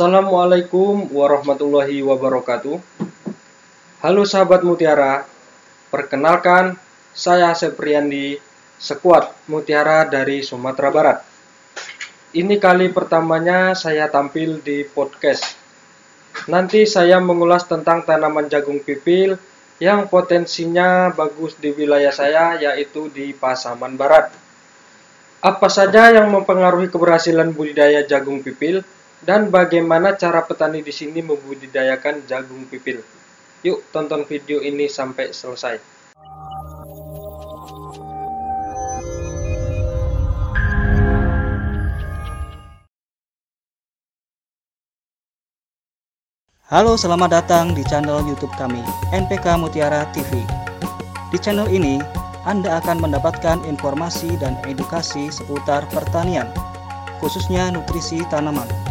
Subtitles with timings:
[0.00, 2.80] Assalamualaikum warahmatullahi wabarakatuh.
[4.00, 5.28] Halo sahabat Mutiara,
[5.92, 6.72] perkenalkan
[7.12, 8.40] saya Sepriandi,
[8.80, 11.18] sekuat Mutiara dari Sumatera Barat.
[12.32, 15.44] Ini kali pertamanya saya tampil di podcast.
[16.48, 19.36] Nanti saya mengulas tentang tanaman jagung pipil
[19.84, 24.32] yang potensinya bagus di wilayah saya yaitu di Pasaman Barat.
[25.44, 28.80] Apa saja yang mempengaruhi keberhasilan budidaya jagung pipil
[29.20, 33.04] dan bagaimana cara petani di sini membudidayakan jagung pipil.
[33.60, 35.76] Yuk tonton video ini sampai selesai.
[46.70, 50.46] Halo, selamat datang di channel YouTube kami, NPK Mutiara TV.
[51.34, 51.98] Di channel ini,
[52.46, 56.46] Anda akan mendapatkan informasi dan edukasi seputar pertanian,
[57.18, 58.89] khususnya nutrisi tanaman.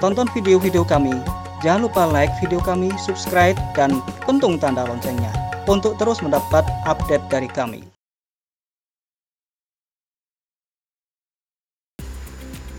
[0.00, 1.12] Tonton video-video kami,
[1.60, 5.28] jangan lupa like video kami, subscribe, dan pentung tanda loncengnya
[5.68, 7.84] untuk terus mendapat update dari kami.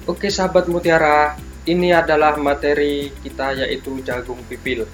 [0.09, 1.37] Oke sahabat Mutiara,
[1.69, 4.89] ini adalah materi kita yaitu jagung pipil.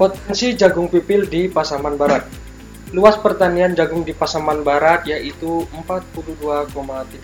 [0.00, 2.47] Potensi jagung pipil di Pasaman Barat.
[2.88, 7.20] Luas pertanian jagung di Pasaman Barat yaitu 42,386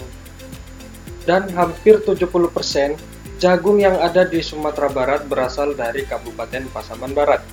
[1.28, 2.96] dan hampir 70%
[3.36, 7.44] jagung yang ada di Sumatera Barat berasal dari Kabupaten Pasaman Barat.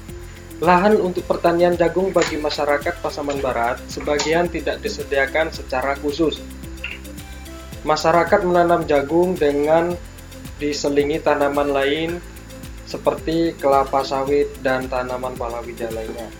[0.62, 6.38] Lahan untuk pertanian jagung bagi masyarakat Pasaman Barat sebagian tidak disediakan secara khusus.
[7.82, 9.98] Masyarakat menanam jagung dengan
[10.56, 12.10] diselingi tanaman lain
[12.86, 16.30] seperti kelapa sawit dan tanaman palawija lainnya.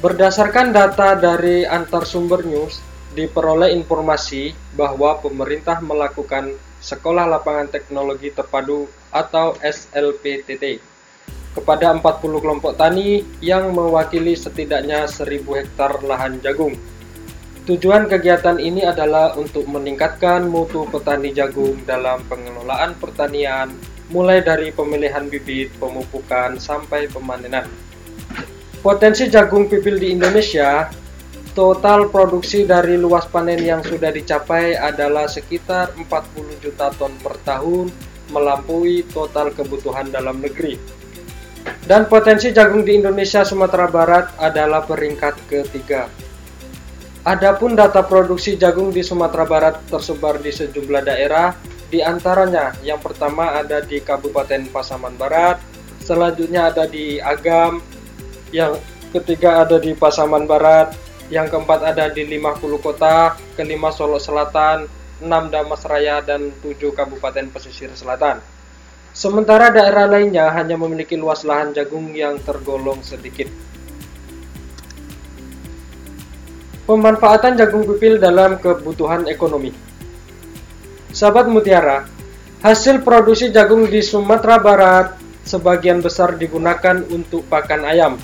[0.00, 2.80] Berdasarkan data dari antar sumber news,
[3.12, 10.80] diperoleh informasi bahwa pemerintah melakukan Sekolah Lapangan Teknologi Terpadu atau SLPTT
[11.52, 16.78] kepada 40 kelompok tani yang mewakili setidaknya 1000 hektar lahan jagung.
[17.68, 23.68] Tujuan kegiatan ini adalah untuk meningkatkan mutu petani jagung dalam pengelolaan pertanian,
[24.08, 27.68] mulai dari pemilihan bibit, pemupukan, sampai pemanenan.
[28.80, 30.88] Potensi jagung pipil di Indonesia,
[31.52, 37.92] total produksi dari luas panen yang sudah dicapai adalah sekitar 40 juta ton per tahun,
[38.32, 40.80] melampaui total kebutuhan dalam negeri.
[41.84, 46.29] Dan potensi jagung di Indonesia Sumatera Barat adalah peringkat ketiga.
[47.20, 51.52] Adapun data produksi jagung di Sumatera Barat tersebar di sejumlah daerah,
[51.92, 55.60] di antaranya yang pertama ada di Kabupaten Pasaman Barat,
[56.00, 57.84] selanjutnya ada di Agam,
[58.56, 58.72] yang
[59.12, 60.96] ketiga ada di Pasaman Barat,
[61.28, 64.88] yang keempat ada di 50 kota, kelima Solo Selatan,
[65.20, 68.40] 6 Damas Raya, dan 7 Kabupaten Pesisir Selatan.
[69.12, 73.69] Sementara daerah lainnya hanya memiliki luas lahan jagung yang tergolong sedikit.
[76.90, 79.70] Pemanfaatan jagung pipil dalam kebutuhan ekonomi.
[81.14, 82.02] Sahabat Mutiara,
[82.66, 85.14] hasil produksi jagung di Sumatera Barat
[85.46, 88.18] sebagian besar digunakan untuk pakan ayam.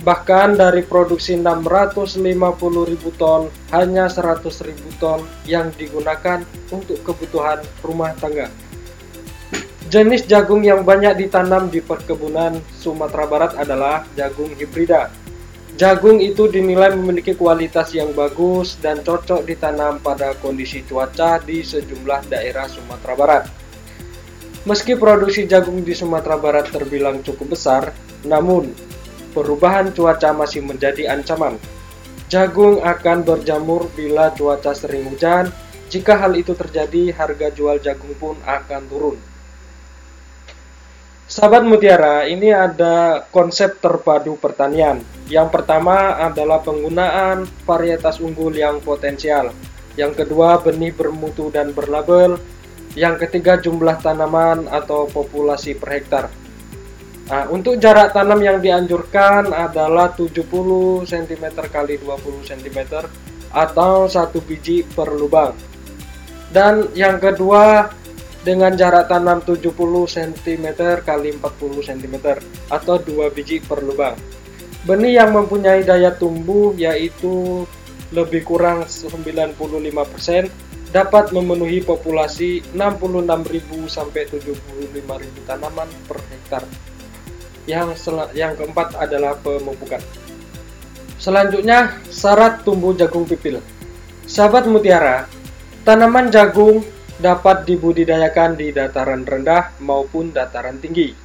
[0.00, 6.40] Bahkan dari produksi 650.000 ton, hanya 100.000 ton yang digunakan
[6.72, 8.48] untuk kebutuhan rumah tangga.
[9.92, 15.12] Jenis jagung yang banyak ditanam di perkebunan Sumatera Barat adalah jagung hibrida.
[15.76, 22.32] Jagung itu dinilai memiliki kualitas yang bagus dan cocok ditanam pada kondisi cuaca di sejumlah
[22.32, 23.44] daerah Sumatera Barat.
[24.64, 27.92] Meski produksi jagung di Sumatera Barat terbilang cukup besar,
[28.24, 28.72] namun
[29.36, 31.60] perubahan cuaca masih menjadi ancaman.
[32.32, 35.52] Jagung akan berjamur bila cuaca sering hujan.
[35.92, 39.20] Jika hal itu terjadi, harga jual jagung pun akan turun.
[41.36, 45.04] Sahabat Mutiara, ini ada konsep terpadu pertanian.
[45.28, 49.52] Yang pertama adalah penggunaan varietas unggul yang potensial.
[50.00, 52.40] Yang kedua, benih bermutu dan berlabel.
[52.96, 56.32] Yang ketiga, jumlah tanaman atau populasi per hektar.
[57.28, 60.40] Nah, untuk jarak tanam yang dianjurkan adalah 70
[61.04, 62.78] cm x 20 cm
[63.52, 65.52] atau satu biji per lubang.
[66.48, 67.92] Dan yang kedua
[68.46, 69.74] dengan jarak tanam 70
[70.06, 70.66] cm
[71.02, 71.42] kali 40
[71.82, 72.16] cm
[72.70, 74.14] atau dua biji per lubang.
[74.86, 77.66] Benih yang mempunyai daya tumbuh yaitu
[78.14, 79.58] lebih kurang 95%
[80.94, 84.94] dapat memenuhi populasi 66.000 sampai 75.000
[85.42, 86.62] tanaman per hektar.
[87.66, 87.98] Yang
[88.38, 89.98] yang keempat adalah pemupukan.
[91.18, 93.58] Selanjutnya, syarat tumbuh jagung pipil.
[94.30, 95.26] Sahabat mutiara,
[95.82, 101.16] tanaman jagung dapat dibudidayakan di dataran rendah maupun dataran tinggi,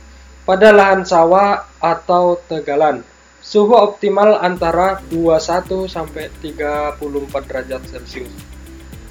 [0.47, 3.03] pada lahan sawah atau tegalan.
[3.41, 7.01] Suhu optimal antara 21 sampai 34
[7.49, 8.31] derajat Celcius.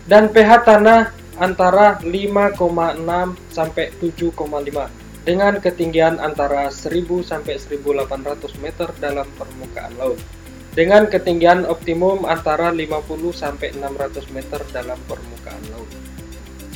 [0.06, 2.56] Dan pH tanah antara 5,6
[3.50, 4.86] sampai 7,5
[5.26, 10.20] dengan ketinggian antara 1000 sampai 1800 meter dalam permukaan laut.
[10.70, 15.90] Dengan ketinggian optimum antara 50 sampai 600 meter dalam permukaan laut.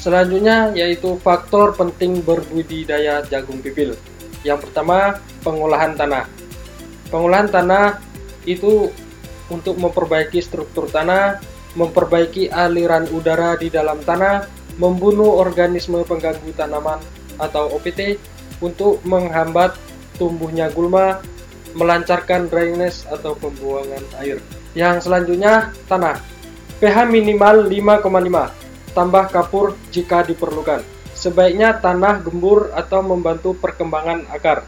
[0.05, 3.97] Selanjutnya yaitu faktor penting berbudidaya jagung pipil.
[4.45, 6.29] Yang pertama, pengolahan tanah.
[7.09, 8.05] Pengolahan tanah
[8.45, 8.93] itu
[9.49, 11.41] untuk memperbaiki struktur tanah,
[11.73, 14.45] memperbaiki aliran udara di dalam tanah,
[14.77, 17.01] membunuh organisme pengganggu tanaman
[17.41, 18.21] atau OPT
[18.61, 19.73] untuk menghambat
[20.21, 21.25] tumbuhnya gulma,
[21.73, 24.37] melancarkan drainase atau pembuangan air.
[24.77, 26.21] Yang selanjutnya, tanah.
[26.77, 28.64] pH minimal 5,5
[28.95, 30.81] tambah kapur jika diperlukan.
[31.15, 34.67] Sebaiknya tanah gembur atau membantu perkembangan akar.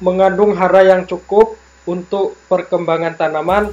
[0.00, 3.72] Mengandung hara yang cukup untuk perkembangan tanaman,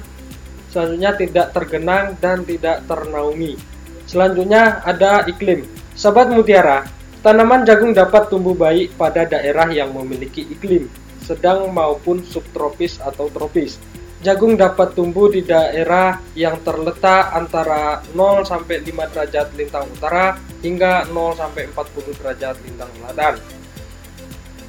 [0.68, 3.56] selanjutnya tidak tergenang dan tidak ternaungi.
[4.08, 5.64] Selanjutnya ada iklim.
[5.92, 6.88] Sahabat mutiara,
[7.20, 10.88] tanaman jagung dapat tumbuh baik pada daerah yang memiliki iklim
[11.22, 13.78] sedang maupun subtropis atau tropis.
[14.22, 21.10] Jagung dapat tumbuh di daerah yang terletak antara 0 sampai 5 derajat lintang utara hingga
[21.10, 23.34] 0 sampai 40 derajat lintang selatan.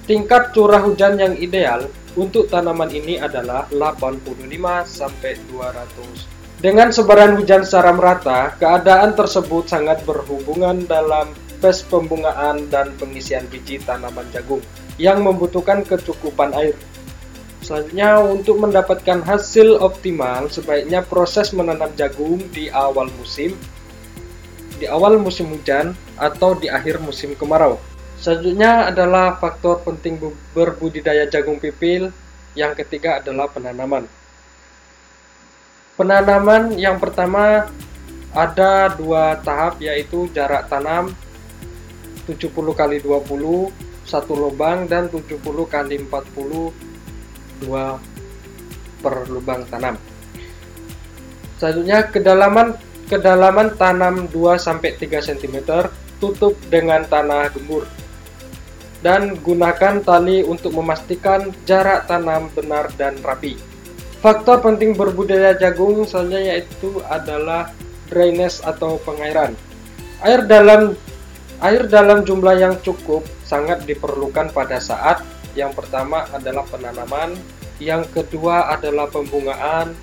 [0.10, 1.86] Tingkat curah hujan yang ideal
[2.18, 4.42] untuk tanaman ini adalah 85
[4.90, 6.26] sampai 200.
[6.58, 11.30] Dengan sebaran hujan secara merata, keadaan tersebut sangat berhubungan dalam
[11.62, 14.66] fase pembungaan dan pengisian biji tanaman jagung
[14.98, 16.74] yang membutuhkan kecukupan air.
[17.64, 23.56] Selanjutnya, untuk mendapatkan hasil optimal, sebaiknya proses menanam jagung di awal musim,
[24.76, 27.80] di awal musim hujan, atau di akhir musim kemarau.
[28.20, 30.20] Selanjutnya adalah faktor penting
[30.52, 32.12] berbudidaya jagung pipil.
[32.54, 34.06] Yang ketiga adalah penanaman.
[35.98, 37.68] Penanaman yang pertama
[38.34, 41.14] ada dua tahap yaitu jarak tanam
[42.26, 43.70] 70 kali 20
[44.06, 45.38] satu lubang dan 70
[45.70, 46.93] kali 40
[47.64, 49.96] 2 per lubang tanam.
[51.60, 52.76] Selanjutnya kedalaman
[53.08, 55.88] kedalaman tanam 2 sampai 3 cm
[56.20, 57.88] tutup dengan tanah gembur.
[59.04, 63.60] Dan gunakan tali untuk memastikan jarak tanam benar dan rapi.
[64.24, 67.76] Faktor penting berbudaya jagung selanjutnya yaitu adalah
[68.08, 69.52] drainase atau pengairan.
[70.24, 70.96] Air dalam
[71.60, 75.20] air dalam jumlah yang cukup sangat diperlukan pada saat
[75.54, 77.36] yang pertama adalah penanaman,
[77.82, 79.94] yang kedua adalah pembungaan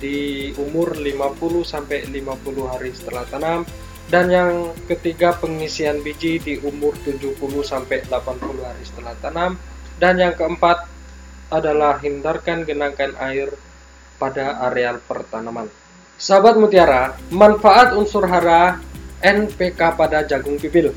[0.00, 3.64] di umur 50 sampai 50 hari setelah tanam
[4.12, 4.52] dan yang
[4.84, 9.56] ketiga pengisian biji di umur 70 sampai 80 hari setelah tanam
[9.96, 10.84] dan yang keempat
[11.48, 13.48] adalah hindarkan genangan air
[14.18, 15.70] pada areal pertanaman.
[16.14, 18.78] Sahabat mutiara, manfaat unsur hara
[19.18, 20.94] NPK pada jagung pipil.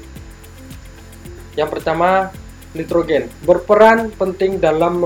[1.58, 2.30] Yang pertama,
[2.78, 5.02] nitrogen berperan penting dalam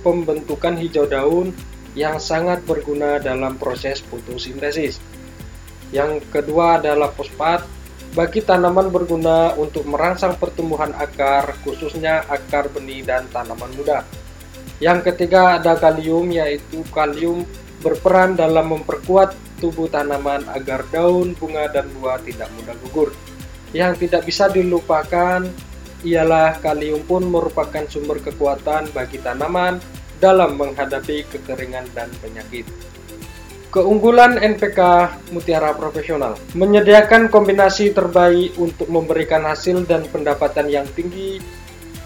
[0.00, 1.52] pembentukan hijau daun
[1.94, 5.02] yang sangat berguna dalam proses fotosintesis.
[5.90, 7.66] Yang kedua adalah fosfat
[8.10, 14.02] bagi tanaman berguna untuk merangsang pertumbuhan akar, khususnya akar benih dan tanaman muda.
[14.82, 17.46] Yang ketiga ada kalium, yaitu kalium
[17.84, 23.10] berperan dalam memperkuat tubuh tanaman agar daun, bunga, dan buah tidak mudah gugur.
[23.70, 25.46] Yang tidak bisa dilupakan
[26.02, 29.80] ialah kalium pun merupakan sumber kekuatan bagi tanaman
[30.20, 32.68] dalam menghadapi kekeringan dan penyakit.
[33.70, 34.80] Keunggulan NPK
[35.30, 41.38] Mutiara Profesional menyediakan kombinasi terbaik untuk memberikan hasil dan pendapatan yang tinggi.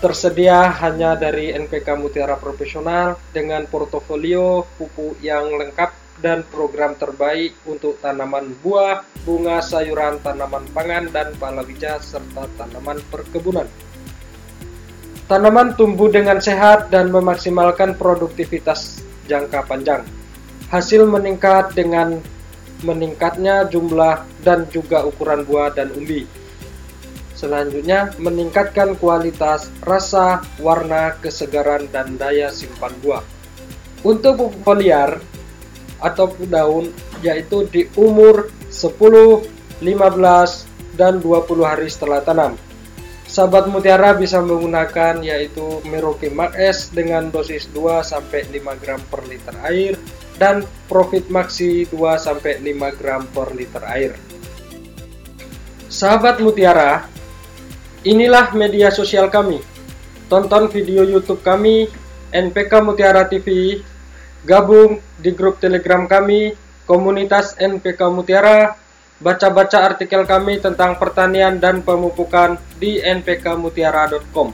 [0.04, 7.98] Tersedia hanya dari NPK Mutiara Profesional dengan portofolio pupuk yang lengkap dan program terbaik untuk
[7.98, 13.66] tanaman buah, bunga, sayuran, tanaman pangan, dan palawija serta tanaman perkebunan.
[15.24, 20.04] Tanaman tumbuh dengan sehat dan memaksimalkan produktivitas jangka panjang.
[20.68, 22.20] Hasil meningkat dengan
[22.84, 26.28] meningkatnya jumlah dan juga ukuran buah dan umbi.
[27.34, 33.24] Selanjutnya, meningkatkan kualitas, rasa, warna, kesegaran, dan daya simpan buah.
[34.04, 35.18] Untuk foliar
[36.02, 39.44] atau daun, yaitu di umur 10,
[39.82, 42.54] 15, dan 20 hari setelah tanam.
[43.24, 49.56] Sahabat Mutiara bisa menggunakan yaitu Merauke Max dengan dosis 2 sampai 5 gram per liter
[49.66, 49.98] air
[50.38, 54.14] dan Profit Maxi 2 sampai 5 gram per liter air.
[55.90, 57.10] Sahabat Mutiara,
[58.06, 59.58] inilah media sosial kami.
[60.30, 61.90] Tonton video YouTube kami
[62.30, 63.78] NPK Mutiara TV,
[64.44, 66.52] gabung di grup Telegram kami
[66.84, 68.76] komunitas NPK Mutiara
[69.24, 74.52] baca-baca artikel kami tentang pertanian dan pemupukan di npkmutiara.com.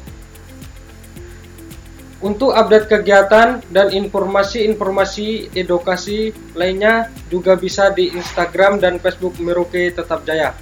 [2.20, 10.28] Untuk update kegiatan dan informasi-informasi edukasi lainnya juga bisa di Instagram dan Facebook Merauke Tetap
[10.28, 10.52] Jaya.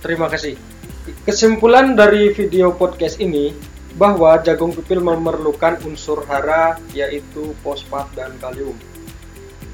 [0.00, 0.56] Terima kasih.
[1.28, 8.76] Kesimpulan dari video podcast ini bahwa jagung pipil memerlukan unsur hara yaitu fosfat dan kalium.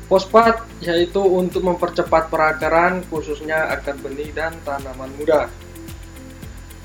[0.07, 5.51] Fosfat yaitu untuk mempercepat perakaran khususnya akar benih dan tanaman muda.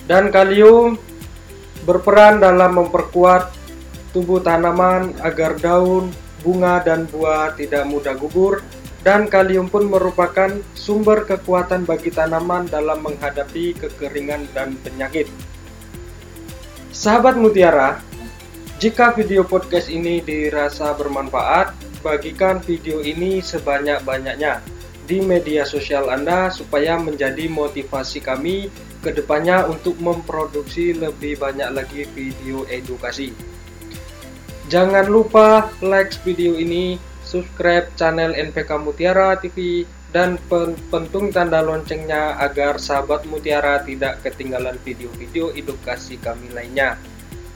[0.09, 0.97] Dan kalium
[1.85, 3.53] berperan dalam memperkuat
[4.15, 6.09] tubuh tanaman agar daun,
[6.41, 8.65] bunga dan buah tidak mudah gugur
[9.05, 15.29] dan kalium pun merupakan sumber kekuatan bagi tanaman dalam menghadapi kekeringan dan penyakit.
[17.07, 18.03] Sahabat Mutiara,
[18.83, 21.71] jika video podcast ini dirasa bermanfaat,
[22.03, 24.59] bagikan video ini sebanyak-banyaknya
[25.07, 28.67] di media sosial Anda supaya menjadi motivasi kami
[28.99, 33.31] ke depannya untuk memproduksi lebih banyak lagi video edukasi.
[34.67, 40.39] Jangan lupa like video ini, subscribe channel NPK Mutiara TV, dan
[40.87, 46.95] pentung tanda loncengnya agar sahabat Mutiara tidak ketinggalan video-video edukasi kami lainnya.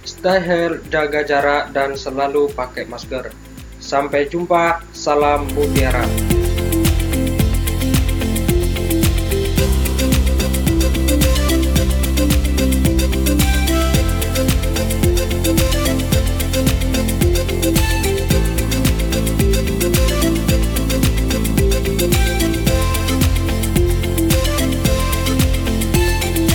[0.01, 3.29] Stay healthy, jaga jarak, dan selalu pakai masker.
[3.77, 6.30] Sampai jumpa, salam mutiara.